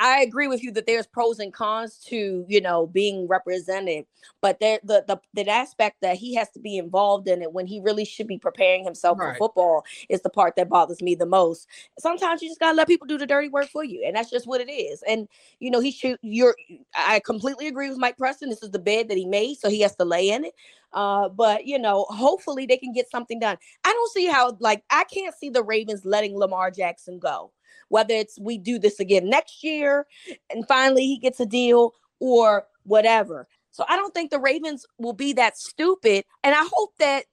I 0.01 0.21
agree 0.21 0.47
with 0.47 0.63
you 0.63 0.71
that 0.71 0.87
there's 0.87 1.05
pros 1.05 1.37
and 1.37 1.53
cons 1.53 1.99
to 2.07 2.43
you 2.47 2.59
know 2.59 2.87
being 2.87 3.27
represented, 3.27 4.05
but 4.41 4.59
there 4.59 4.79
the 4.83 5.05
the 5.07 5.21
the 5.35 5.47
aspect 5.47 5.97
that 6.01 6.17
he 6.17 6.33
has 6.33 6.49
to 6.51 6.59
be 6.59 6.77
involved 6.77 7.27
in 7.27 7.43
it 7.43 7.53
when 7.53 7.67
he 7.67 7.79
really 7.79 8.03
should 8.03 8.25
be 8.25 8.39
preparing 8.39 8.83
himself 8.83 9.19
right. 9.19 9.33
for 9.33 9.37
football 9.37 9.85
is 10.09 10.23
the 10.23 10.29
part 10.31 10.55
that 10.55 10.69
bothers 10.69 11.03
me 11.03 11.13
the 11.13 11.27
most. 11.27 11.67
Sometimes 11.99 12.41
you 12.41 12.49
just 12.49 12.59
gotta 12.59 12.75
let 12.75 12.87
people 12.87 13.05
do 13.05 13.19
the 13.19 13.27
dirty 13.27 13.47
work 13.47 13.69
for 13.69 13.83
you, 13.83 14.03
and 14.03 14.15
that's 14.15 14.31
just 14.31 14.47
what 14.47 14.59
it 14.59 14.71
is. 14.71 15.03
And 15.07 15.27
you 15.59 15.69
know 15.69 15.79
he 15.79 15.91
should. 15.91 16.17
You're. 16.23 16.55
I 16.95 17.19
completely 17.19 17.67
agree 17.67 17.89
with 17.89 17.99
Mike 17.99 18.17
Preston. 18.17 18.49
This 18.49 18.63
is 18.63 18.71
the 18.71 18.79
bed 18.79 19.07
that 19.09 19.17
he 19.17 19.25
made, 19.25 19.59
so 19.59 19.69
he 19.69 19.81
has 19.81 19.95
to 19.97 20.05
lay 20.05 20.31
in 20.31 20.45
it. 20.45 20.53
Uh, 20.93 21.29
but 21.29 21.67
you 21.67 21.77
know, 21.77 22.07
hopefully 22.09 22.65
they 22.65 22.77
can 22.77 22.91
get 22.91 23.09
something 23.11 23.39
done. 23.39 23.57
I 23.85 23.93
don't 23.93 24.11
see 24.11 24.25
how 24.25 24.57
like 24.59 24.83
I 24.89 25.03
can't 25.03 25.35
see 25.35 25.51
the 25.51 25.63
Ravens 25.63 26.05
letting 26.05 26.35
Lamar 26.35 26.71
Jackson 26.71 27.19
go 27.19 27.51
whether 27.91 28.13
it's 28.13 28.39
we 28.39 28.57
do 28.57 28.79
this 28.79 28.99
again 28.99 29.29
next 29.29 29.63
year 29.63 30.07
and 30.49 30.65
finally 30.67 31.03
he 31.03 31.17
gets 31.17 31.39
a 31.39 31.45
deal 31.45 31.93
or 32.19 32.65
whatever. 32.83 33.47
So 33.71 33.83
I 33.89 33.97
don't 33.97 34.13
think 34.13 34.31
the 34.31 34.39
Ravens 34.39 34.85
will 34.97 35.13
be 35.13 35.33
that 35.33 35.57
stupid. 35.57 36.23
And 36.43 36.55
I 36.55 36.67
hope 36.73 36.93
that 36.99 37.25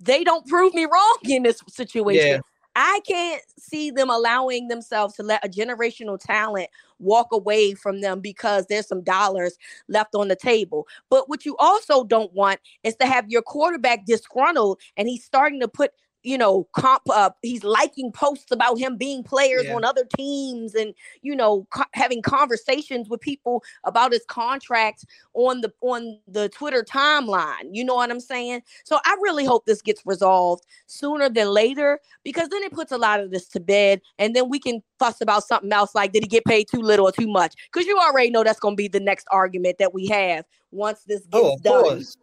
they 0.00 0.22
don't 0.22 0.46
prove 0.46 0.74
me 0.74 0.84
wrong 0.84 1.18
in 1.24 1.42
this 1.42 1.60
situation. 1.68 2.26
Yeah. 2.26 2.40
I 2.76 3.00
can't 3.06 3.42
see 3.58 3.90
them 3.90 4.10
allowing 4.10 4.68
themselves 4.68 5.14
to 5.14 5.22
let 5.22 5.44
a 5.44 5.48
generational 5.48 6.18
talent 6.18 6.68
walk 6.98 7.28
away 7.30 7.74
from 7.74 8.00
them 8.00 8.20
because 8.20 8.66
there's 8.66 8.88
some 8.88 9.02
dollars 9.02 9.56
left 9.88 10.14
on 10.14 10.28
the 10.28 10.36
table. 10.36 10.86
But 11.08 11.28
what 11.28 11.46
you 11.46 11.56
also 11.58 12.02
don't 12.02 12.32
want 12.32 12.60
is 12.82 12.96
to 12.96 13.06
have 13.06 13.30
your 13.30 13.42
quarterback 13.42 14.06
disgruntled 14.06 14.80
and 14.96 15.08
he's 15.08 15.24
starting 15.24 15.60
to 15.60 15.68
put 15.68 15.92
you 16.24 16.38
know, 16.38 16.66
comp 16.72 17.02
uh, 17.10 17.30
he's 17.42 17.62
liking 17.62 18.10
posts 18.10 18.50
about 18.50 18.78
him 18.78 18.96
being 18.96 19.22
players 19.22 19.66
yeah. 19.66 19.74
on 19.74 19.84
other 19.84 20.04
teams 20.16 20.74
and 20.74 20.94
you 21.22 21.36
know 21.36 21.66
co- 21.70 21.84
having 21.92 22.22
conversations 22.22 23.08
with 23.08 23.20
people 23.20 23.62
about 23.84 24.12
his 24.12 24.24
contract 24.26 25.04
on 25.34 25.60
the 25.60 25.72
on 25.82 26.18
the 26.26 26.48
Twitter 26.48 26.82
timeline. 26.82 27.68
You 27.70 27.84
know 27.84 27.94
what 27.96 28.10
I'm 28.10 28.20
saying? 28.20 28.62
So 28.84 28.98
I 29.04 29.16
really 29.22 29.44
hope 29.44 29.66
this 29.66 29.82
gets 29.82 30.02
resolved 30.06 30.64
sooner 30.86 31.28
than 31.28 31.48
later 31.48 32.00
because 32.24 32.48
then 32.48 32.62
it 32.62 32.72
puts 32.72 32.90
a 32.90 32.98
lot 32.98 33.20
of 33.20 33.30
this 33.30 33.46
to 33.48 33.60
bed 33.60 34.00
and 34.18 34.34
then 34.34 34.48
we 34.48 34.58
can 34.58 34.82
fuss 34.98 35.20
about 35.20 35.44
something 35.44 35.72
else 35.72 35.94
like 35.94 36.12
did 36.12 36.22
he 36.22 36.28
get 36.28 36.44
paid 36.46 36.68
too 36.68 36.80
little 36.80 37.06
or 37.06 37.12
too 37.12 37.28
much? 37.28 37.54
Because 37.70 37.86
you 37.86 37.98
already 37.98 38.30
know 38.30 38.42
that's 38.42 38.60
going 38.60 38.74
to 38.74 38.76
be 38.76 38.88
the 38.88 39.00
next 39.00 39.26
argument 39.30 39.76
that 39.78 39.92
we 39.92 40.06
have 40.06 40.46
once 40.70 41.02
this 41.04 41.22
oh, 41.32 41.56
gets 41.56 41.62
oh, 41.66 41.82
done 41.82 41.84
course. 41.84 42.16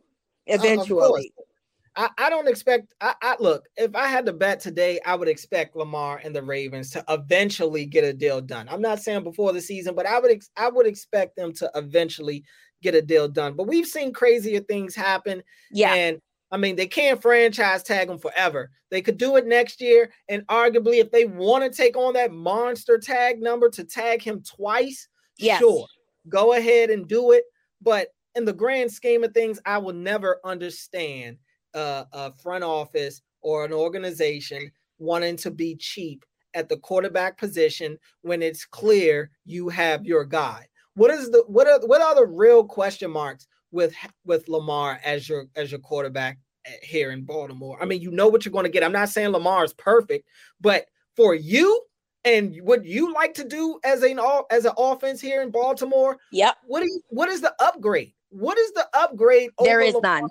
eventually. 0.47 1.31
I, 1.95 2.09
I 2.17 2.29
don't 2.29 2.47
expect. 2.47 2.93
I, 3.01 3.15
I, 3.21 3.35
look. 3.39 3.65
If 3.75 3.95
I 3.95 4.07
had 4.07 4.25
to 4.27 4.33
bet 4.33 4.59
today, 4.59 4.99
I 5.05 5.15
would 5.15 5.27
expect 5.27 5.75
Lamar 5.75 6.21
and 6.23 6.35
the 6.35 6.41
Ravens 6.41 6.89
to 6.91 7.03
eventually 7.09 7.85
get 7.85 8.03
a 8.03 8.13
deal 8.13 8.41
done. 8.41 8.67
I'm 8.69 8.81
not 8.81 9.01
saying 9.01 9.23
before 9.23 9.51
the 9.51 9.61
season, 9.61 9.95
but 9.95 10.05
I 10.05 10.19
would. 10.19 10.31
Ex, 10.31 10.49
I 10.55 10.69
would 10.69 10.87
expect 10.87 11.35
them 11.35 11.53
to 11.53 11.69
eventually 11.75 12.43
get 12.81 12.95
a 12.95 13.01
deal 13.01 13.27
done. 13.27 13.55
But 13.55 13.67
we've 13.67 13.87
seen 13.87 14.13
crazier 14.13 14.61
things 14.61 14.95
happen. 14.95 15.43
Yeah. 15.71 15.93
And 15.93 16.19
I 16.51 16.57
mean, 16.57 16.75
they 16.75 16.87
can't 16.87 17.21
franchise 17.21 17.83
tag 17.83 18.09
him 18.09 18.19
forever. 18.19 18.71
They 18.89 19.01
could 19.01 19.17
do 19.17 19.37
it 19.37 19.47
next 19.47 19.79
year, 19.79 20.11
and 20.27 20.45
arguably, 20.47 20.99
if 20.99 21.11
they 21.11 21.25
want 21.25 21.63
to 21.63 21.75
take 21.75 21.95
on 21.95 22.13
that 22.13 22.33
monster 22.33 22.97
tag 22.97 23.41
number 23.41 23.69
to 23.69 23.85
tag 23.85 24.21
him 24.21 24.43
twice, 24.43 25.07
yes. 25.37 25.59
sure, 25.59 25.87
go 26.27 26.53
ahead 26.53 26.89
and 26.89 27.07
do 27.07 27.31
it. 27.31 27.45
But 27.81 28.09
in 28.35 28.43
the 28.43 28.53
grand 28.53 28.91
scheme 28.91 29.23
of 29.23 29.33
things, 29.33 29.59
I 29.65 29.77
will 29.77 29.93
never 29.93 30.39
understand 30.43 31.37
a, 31.73 32.05
a 32.11 32.33
front 32.33 32.63
office 32.63 33.21
or 33.41 33.65
an 33.65 33.73
organization 33.73 34.71
wanting 34.99 35.35
to 35.37 35.51
be 35.51 35.75
cheap 35.75 36.25
at 36.53 36.69
the 36.69 36.77
quarterback 36.77 37.37
position 37.37 37.97
when 38.21 38.41
it's 38.41 38.65
clear 38.65 39.31
you 39.45 39.69
have 39.69 40.05
your 40.05 40.25
guy. 40.25 40.67
What 40.95 41.11
is 41.11 41.31
the 41.31 41.43
what 41.47 41.67
are 41.67 41.79
what 41.87 42.01
are 42.01 42.15
the 42.15 42.25
real 42.25 42.63
question 42.63 43.11
marks 43.11 43.47
with 43.71 43.95
with 44.25 44.47
Lamar 44.49 44.99
as 45.03 45.27
your 45.29 45.45
as 45.55 45.71
your 45.71 45.79
quarterback 45.79 46.37
eh, 46.65 46.71
here 46.83 47.11
in 47.11 47.23
Baltimore? 47.23 47.77
I 47.81 47.85
mean, 47.85 48.01
you 48.01 48.11
know 48.11 48.27
what 48.27 48.45
you're 48.45 48.51
going 48.51 48.65
to 48.65 48.71
get. 48.71 48.83
I'm 48.83 48.91
not 48.91 49.09
saying 49.09 49.29
Lamar 49.29 49.63
is 49.63 49.73
perfect, 49.73 50.27
but 50.59 50.85
for 51.15 51.33
you 51.33 51.81
and 52.25 52.55
what 52.63 52.85
you 52.85 53.13
like 53.13 53.33
to 53.35 53.47
do 53.47 53.79
as 53.85 54.03
an 54.03 54.19
as 54.51 54.65
an 54.65 54.73
offense 54.77 55.21
here 55.21 55.41
in 55.41 55.49
Baltimore, 55.49 56.17
yep. 56.31 56.57
What 56.65 56.81
do 56.81 56.87
you, 56.87 57.01
what 57.09 57.29
is 57.29 57.41
the 57.41 57.55
upgrade? 57.61 58.13
What 58.29 58.57
is 58.57 58.71
the 58.73 58.87
upgrade? 58.93 59.51
There 59.63 59.81
is 59.81 59.95
Lamar? 59.95 60.21
none. 60.21 60.29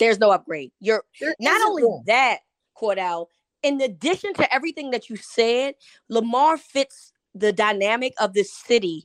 There's 0.00 0.18
no 0.18 0.32
upgrade. 0.32 0.72
You're 0.80 1.04
there 1.20 1.34
not 1.38 1.60
only 1.62 1.84
one. 1.84 2.02
that, 2.06 2.40
Cordell, 2.76 3.26
in 3.62 3.80
addition 3.80 4.34
to 4.34 4.52
everything 4.52 4.90
that 4.90 5.08
you 5.08 5.16
said, 5.16 5.74
Lamar 6.08 6.56
fits 6.56 7.12
the 7.34 7.52
dynamic 7.52 8.14
of 8.18 8.32
this 8.32 8.52
city 8.52 9.04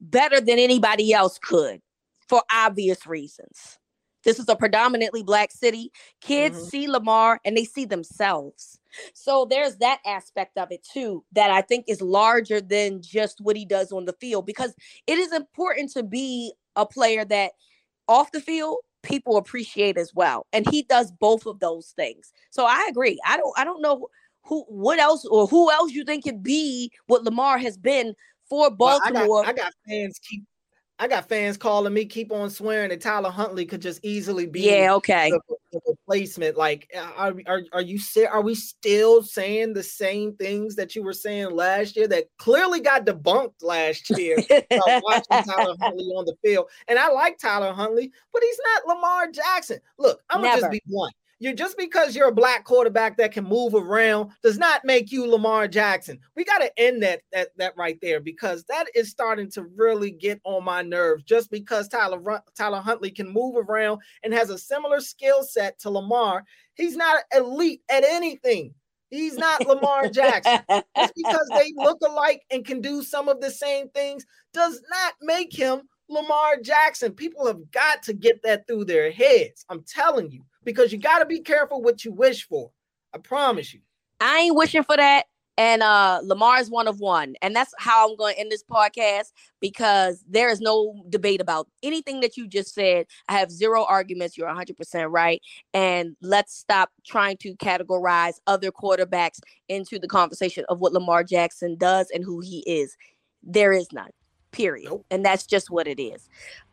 better 0.00 0.40
than 0.40 0.58
anybody 0.58 1.14
else 1.14 1.38
could 1.38 1.80
for 2.28 2.42
obvious 2.52 3.06
reasons. 3.06 3.78
This 4.24 4.38
is 4.38 4.48
a 4.48 4.56
predominantly 4.56 5.22
black 5.22 5.52
city. 5.52 5.92
Kids 6.20 6.56
mm-hmm. 6.56 6.66
see 6.66 6.88
Lamar 6.88 7.40
and 7.44 7.56
they 7.56 7.64
see 7.64 7.84
themselves. 7.84 8.80
So 9.12 9.46
there's 9.48 9.76
that 9.76 10.00
aspect 10.06 10.58
of 10.58 10.72
it 10.72 10.86
too 10.92 11.24
that 11.32 11.50
I 11.50 11.60
think 11.60 11.84
is 11.88 12.00
larger 12.00 12.60
than 12.60 13.02
just 13.02 13.40
what 13.40 13.56
he 13.56 13.64
does 13.64 13.92
on 13.92 14.04
the 14.04 14.14
field 14.14 14.46
because 14.46 14.74
it 15.06 15.18
is 15.18 15.32
important 15.32 15.92
to 15.92 16.02
be 16.02 16.52
a 16.74 16.86
player 16.86 17.24
that 17.26 17.52
off 18.08 18.32
the 18.32 18.40
field 18.40 18.78
people 19.04 19.36
appreciate 19.36 19.96
as 19.96 20.12
well. 20.14 20.46
And 20.52 20.68
he 20.68 20.82
does 20.82 21.12
both 21.12 21.46
of 21.46 21.60
those 21.60 21.92
things. 21.96 22.32
So 22.50 22.64
I 22.64 22.86
agree. 22.90 23.18
I 23.26 23.36
don't 23.36 23.52
I 23.56 23.64
don't 23.64 23.82
know 23.82 24.08
who 24.42 24.64
what 24.68 24.98
else 24.98 25.24
or 25.24 25.46
who 25.46 25.70
else 25.70 25.92
you 25.92 26.04
think 26.04 26.24
could 26.24 26.42
be 26.42 26.90
what 27.06 27.24
Lamar 27.24 27.58
has 27.58 27.76
been 27.76 28.14
for 28.48 28.70
Baltimore. 28.70 29.28
Well, 29.28 29.42
I, 29.42 29.52
got, 29.52 29.60
I 29.60 29.64
got 29.64 29.72
fans 29.88 30.18
keep 30.18 30.44
I 30.98 31.08
got 31.08 31.28
fans 31.28 31.56
calling 31.56 31.92
me, 31.92 32.04
keep 32.04 32.30
on 32.30 32.50
swearing 32.50 32.90
that 32.90 33.00
Tyler 33.00 33.30
Huntley 33.30 33.66
could 33.66 33.82
just 33.82 34.04
easily 34.04 34.46
be 34.46 34.60
yeah, 34.60 34.94
okay, 34.94 35.30
the, 35.30 35.56
the 36.06 36.12
replacement. 36.12 36.56
Like, 36.56 36.90
are, 37.16 37.34
are 37.46 37.62
are 37.72 37.82
you 37.82 37.98
are 38.30 38.42
we 38.42 38.54
still 38.54 39.22
saying 39.22 39.72
the 39.72 39.82
same 39.82 40.34
things 40.36 40.76
that 40.76 40.94
you 40.94 41.02
were 41.02 41.12
saying 41.12 41.50
last 41.50 41.96
year 41.96 42.08
that 42.08 42.24
clearly 42.38 42.80
got 42.80 43.06
debunked 43.06 43.62
last 43.62 44.10
year? 44.10 44.38
Uh, 44.50 45.00
watching 45.02 45.52
Tyler 45.52 45.74
Huntley 45.80 46.04
on 46.16 46.24
the 46.24 46.36
field, 46.44 46.68
and 46.88 46.98
I 46.98 47.10
like 47.10 47.38
Tyler 47.38 47.72
Huntley, 47.72 48.10
but 48.32 48.42
he's 48.42 48.58
not 48.64 48.96
Lamar 48.96 49.30
Jackson. 49.30 49.78
Look, 49.98 50.22
I'm 50.30 50.42
gonna 50.42 50.60
just 50.60 50.70
be 50.70 50.82
blunt 50.86 51.14
you're 51.38 51.54
just 51.54 51.76
because 51.76 52.14
you're 52.14 52.28
a 52.28 52.34
black 52.34 52.64
quarterback 52.64 53.16
that 53.16 53.32
can 53.32 53.44
move 53.44 53.74
around 53.74 54.30
does 54.42 54.58
not 54.58 54.84
make 54.84 55.10
you 55.10 55.26
Lamar 55.26 55.68
Jackson. 55.68 56.18
We 56.36 56.44
got 56.44 56.58
to 56.58 56.78
end 56.78 57.02
that 57.02 57.22
that 57.32 57.48
that 57.56 57.76
right 57.76 57.98
there 58.00 58.20
because 58.20 58.64
that 58.64 58.86
is 58.94 59.10
starting 59.10 59.50
to 59.52 59.64
really 59.76 60.10
get 60.10 60.40
on 60.44 60.64
my 60.64 60.82
nerves. 60.82 61.24
Just 61.24 61.50
because 61.50 61.88
Tyler 61.88 62.42
Tyler 62.56 62.80
Huntley 62.80 63.10
can 63.10 63.28
move 63.28 63.56
around 63.56 64.00
and 64.22 64.32
has 64.32 64.50
a 64.50 64.58
similar 64.58 65.00
skill 65.00 65.42
set 65.42 65.78
to 65.80 65.90
Lamar, 65.90 66.44
he's 66.74 66.96
not 66.96 67.24
elite 67.34 67.82
at 67.90 68.04
anything. 68.04 68.74
He's 69.10 69.36
not 69.36 69.66
Lamar 69.66 70.08
Jackson. 70.08 70.60
Just 70.68 71.14
because 71.14 71.48
they 71.50 71.72
look 71.76 71.98
alike 72.06 72.42
and 72.50 72.64
can 72.64 72.80
do 72.80 73.02
some 73.02 73.28
of 73.28 73.40
the 73.40 73.50
same 73.50 73.88
things 73.90 74.26
does 74.52 74.80
not 74.90 75.14
make 75.20 75.54
him 75.54 75.82
Lamar 76.08 76.56
Jackson. 76.62 77.12
People 77.12 77.46
have 77.46 77.70
got 77.70 78.02
to 78.04 78.12
get 78.12 78.42
that 78.42 78.66
through 78.66 78.84
their 78.86 79.10
heads. 79.10 79.64
I'm 79.68 79.84
telling 79.84 80.30
you 80.30 80.44
because 80.64 80.92
you 80.92 80.98
got 80.98 81.18
to 81.18 81.26
be 81.26 81.40
careful 81.40 81.82
what 81.82 82.04
you 82.04 82.12
wish 82.12 82.46
for. 82.46 82.70
I 83.14 83.18
promise 83.18 83.72
you. 83.72 83.80
I 84.20 84.38
ain't 84.40 84.56
wishing 84.56 84.82
for 84.82 84.96
that. 84.96 85.26
And 85.56 85.82
uh 85.84 86.20
Lamar 86.24 86.58
is 86.58 86.68
one 86.68 86.88
of 86.88 86.98
one. 86.98 87.34
And 87.40 87.54
that's 87.54 87.72
how 87.78 88.08
I'm 88.08 88.16
going 88.16 88.34
to 88.34 88.40
end 88.40 88.50
this 88.50 88.64
podcast 88.64 89.32
because 89.60 90.24
there 90.28 90.48
is 90.48 90.60
no 90.60 91.04
debate 91.08 91.40
about 91.40 91.68
anything 91.82 92.20
that 92.20 92.36
you 92.36 92.48
just 92.48 92.74
said. 92.74 93.06
I 93.28 93.38
have 93.38 93.52
zero 93.52 93.84
arguments. 93.84 94.36
You're 94.36 94.48
100% 94.48 95.06
right. 95.10 95.40
And 95.72 96.16
let's 96.20 96.56
stop 96.56 96.90
trying 97.06 97.36
to 97.38 97.54
categorize 97.54 98.34
other 98.46 98.72
quarterbacks 98.72 99.38
into 99.68 99.98
the 99.98 100.08
conversation 100.08 100.64
of 100.68 100.80
what 100.80 100.92
Lamar 100.92 101.22
Jackson 101.22 101.76
does 101.76 102.08
and 102.12 102.24
who 102.24 102.40
he 102.40 102.64
is. 102.66 102.96
There 103.44 103.72
is 103.72 103.92
none, 103.92 104.10
period. 104.50 104.88
Nope. 104.88 105.06
And 105.10 105.24
that's 105.24 105.46
just 105.46 105.70
what 105.70 105.86
it 105.86 106.02
is. 106.02 106.28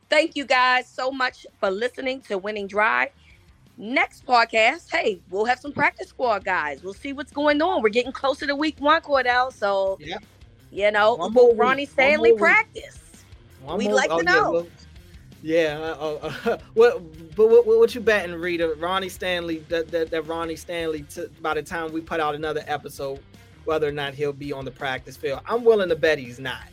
Thank 0.09 0.35
you 0.35 0.45
guys 0.45 0.87
so 0.87 1.11
much 1.11 1.45
for 1.59 1.69
listening 1.69 2.21
to 2.21 2.37
Winning 2.37 2.67
Drive 2.67 3.09
next 3.77 4.25
podcast, 4.25 4.91
hey, 4.91 5.19
we'll 5.29 5.45
have 5.45 5.59
some 5.59 5.71
practice 5.71 6.09
squad 6.09 6.45
guys. 6.45 6.83
We'll 6.83 6.93
see 6.93 7.13
what's 7.13 7.31
going 7.31 7.61
on. 7.61 7.81
We're 7.81 7.89
getting 7.89 8.11
closer 8.11 8.45
to 8.47 8.55
week 8.55 8.79
one, 8.79 9.01
Cordell. 9.01 9.51
So, 9.53 9.97
yep. 9.99 10.23
you 10.71 10.91
know, 10.91 11.15
one 11.15 11.33
will 11.33 11.55
Ronnie 11.55 11.85
Stanley 11.85 12.33
practice? 12.33 12.99
We'd 13.67 13.85
more, 13.85 13.93
like 13.93 14.09
to 14.09 14.15
oh, 14.15 14.19
know. 14.19 14.67
Yeah, 15.43 15.79
well, 15.79 16.19
yeah 16.23 16.49
uh, 16.49 16.51
uh, 16.51 16.57
what, 16.73 17.35
but 17.35 17.49
what, 17.49 17.65
what, 17.65 17.95
you 17.95 18.01
betting, 18.01 18.35
Rita? 18.35 18.75
Ronnie 18.77 19.09
Stanley, 19.09 19.59
that, 19.69 19.89
that, 19.89 20.11
that 20.11 20.27
Ronnie 20.27 20.55
Stanley, 20.55 21.03
t- 21.03 21.27
by 21.41 21.53
the 21.53 21.63
time 21.63 21.91
we 21.91 22.01
put 22.01 22.19
out 22.19 22.35
another 22.35 22.63
episode, 22.67 23.19
whether 23.65 23.87
or 23.87 23.91
not 23.91 24.13
he'll 24.13 24.33
be 24.33 24.51
on 24.51 24.65
the 24.65 24.71
practice 24.71 25.15
field, 25.15 25.41
I'm 25.45 25.63
willing 25.63 25.89
to 25.89 25.95
bet 25.95 26.17
he's 26.17 26.39
not. 26.39 26.63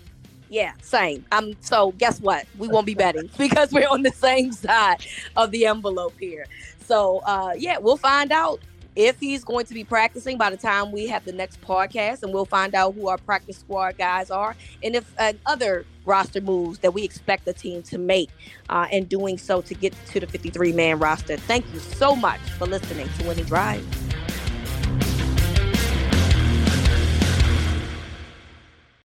Yeah, 0.51 0.73
same. 0.81 1.27
Um, 1.33 1.55
so 1.61 1.93
guess 1.93 2.21
what? 2.21 2.47
We 2.57 2.69
won't 2.69 2.87
be 2.87 2.95
betting 2.95 3.31
because 3.37 3.73
we're 3.73 3.89
on 3.89 4.03
the 4.03 4.13
same 4.13 4.53
side 4.53 5.05
of 5.37 5.51
the 5.51 5.67
envelope 5.67 6.15
here. 6.19 6.47
So 6.89 7.19
uh, 7.27 7.53
yeah, 7.57 7.77
we'll 7.77 7.99
find 7.99 8.33
out 8.33 8.61
if 8.97 9.21
he's 9.21 9.45
going 9.45 9.67
to 9.67 9.75
be 9.75 9.85
practicing 9.85 10.39
by 10.39 10.49
the 10.49 10.57
time 10.57 10.91
we 10.91 11.07
have 11.07 11.25
the 11.27 11.33
next 11.33 11.61
podcast, 11.61 12.23
and 12.23 12.33
we'll 12.33 12.47
find 12.47 12.75
out 12.75 12.95
who 12.95 13.09
our 13.09 13.19
practice 13.19 13.59
squad 13.59 13.99
guys 13.99 14.31
are, 14.31 14.57
and 14.83 14.97
if 14.97 15.15
uh, 15.19 15.35
other 15.45 15.85
roster 16.07 16.41
moves 16.41 16.79
that 16.79 16.95
we 16.95 17.05
expect 17.05 17.45
the 17.45 17.53
team 17.53 17.83
to 17.83 17.99
make, 17.99 18.31
uh, 18.71 18.89
and 18.91 19.07
doing 19.07 19.37
so 19.37 19.61
to 19.61 19.75
get 19.75 19.95
to 20.07 20.19
the 20.19 20.27
53 20.27 20.73
man 20.73 20.99
roster. 20.99 21.37
Thank 21.37 21.67
you 21.75 21.79
so 21.79 22.17
much 22.17 22.41
for 22.41 22.67
listening 22.67 23.09
to 23.19 23.29
Winning 23.29 23.45
Drive. 23.45 23.87